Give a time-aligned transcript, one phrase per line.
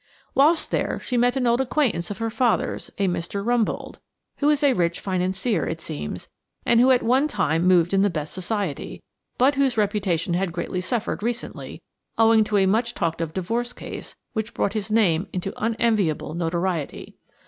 [0.33, 3.45] Whilst there she met an old acquaintance of her father's, a Mr.
[3.45, 3.99] Rumboldt,
[4.39, 6.27] who is a rich financier, it seems,
[6.65, 9.03] and who at one time moved in the best society,
[9.37, 11.83] but whose reputation had greatly suffered recently,
[12.17, 17.17] owing to a much talked of divorce case which brought his name into unenviable notoriety.